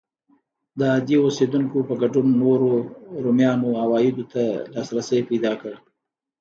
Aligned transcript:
د 0.77 0.81
عادي 0.93 1.17
اوسېدونکو 1.21 1.77
په 1.87 1.93
ګډون 2.01 2.27
نورو 2.41 2.69
رومیانو 3.23 3.69
عوایدو 3.83 4.23
ته 4.33 4.43
لاسرسی 4.73 5.19
پیدا 5.29 5.53
کړ. 5.61 5.73